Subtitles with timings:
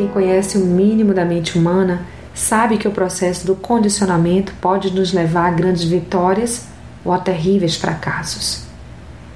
[0.00, 5.12] Quem conhece o mínimo da mente humana sabe que o processo do condicionamento pode nos
[5.12, 6.64] levar a grandes vitórias
[7.04, 8.62] ou a terríveis fracassos.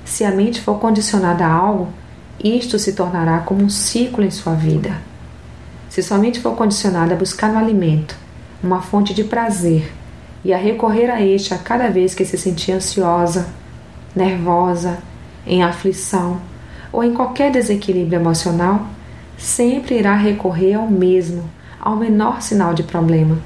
[0.06, 1.88] Se a mente for condicionada a algo,
[2.42, 4.96] isto se tornará como um ciclo em sua vida.
[5.90, 8.17] Se sua mente for condicionada a buscar no alimento
[8.62, 9.92] uma fonte de prazer
[10.42, 13.49] e a recorrer a este a cada vez que se sentir ansiosa,
[14.17, 14.96] nervosa,
[15.46, 16.40] em aflição
[16.90, 18.87] ou em qualquer desequilíbrio emocional,
[19.37, 21.48] sempre irá recorrer ao mesmo,
[21.80, 23.38] ao menor sinal de problema,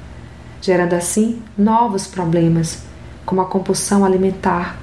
[0.61, 2.83] gerando assim novos problemas,
[3.25, 4.79] como a compulsão alimentar,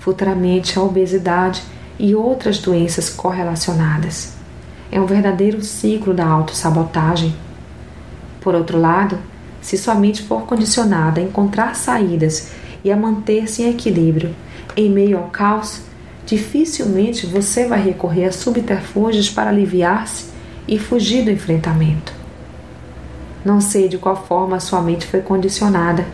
[0.00, 1.62] futuramente a obesidade
[1.98, 4.34] e outras doenças correlacionadas.
[4.90, 7.34] É um verdadeiro ciclo da autossabotagem.
[8.40, 9.18] Por outro lado,
[9.60, 12.52] se sua mente for condicionada a encontrar saídas
[12.84, 14.34] e a manter-se em equilíbrio
[14.76, 15.80] em meio ao caos,
[16.26, 20.35] dificilmente você vai recorrer a subterfúgios para aliviar-se
[20.66, 22.12] e fugir do enfrentamento.
[23.44, 26.06] Não sei de qual forma sua mente foi condicionada,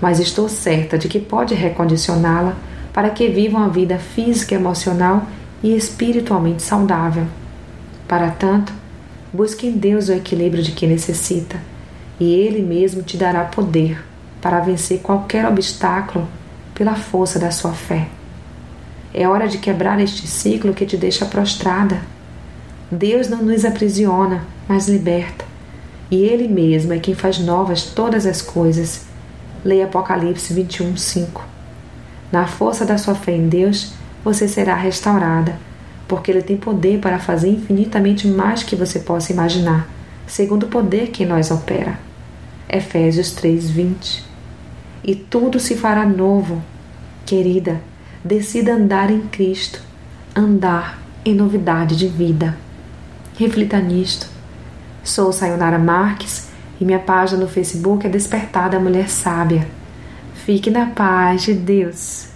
[0.00, 2.56] mas estou certa de que pode recondicioná-la
[2.92, 5.26] para que viva uma vida física, emocional
[5.62, 7.26] e espiritualmente saudável.
[8.06, 8.72] Para tanto,
[9.32, 11.60] busque em Deus o equilíbrio de que necessita,
[12.20, 14.04] e Ele mesmo te dará poder
[14.40, 16.28] para vencer qualquer obstáculo
[16.74, 18.06] pela força da sua fé.
[19.12, 22.00] É hora de quebrar este ciclo que te deixa prostrada
[22.90, 25.44] Deus não nos aprisiona, mas liberta.
[26.10, 29.04] E Ele mesmo é quem faz novas todas as coisas.
[29.62, 31.44] Leia Apocalipse 21, 5.
[32.32, 33.92] Na força da sua fé em Deus,
[34.24, 35.58] você será restaurada,
[36.06, 39.86] porque Ele tem poder para fazer infinitamente mais que você possa imaginar,
[40.26, 41.98] segundo o poder que em nós opera.
[42.70, 44.24] Efésios 3, 20.
[45.04, 46.62] E tudo se fará novo.
[47.26, 47.82] Querida,
[48.24, 49.82] decida andar em Cristo,
[50.34, 52.56] andar em novidade de vida.
[53.38, 54.26] Reflita nisto.
[55.04, 56.48] Sou Sayonara Marques
[56.80, 59.64] e minha página no Facebook é Despertada Mulher Sábia.
[60.44, 62.26] Fique na paz de Deus.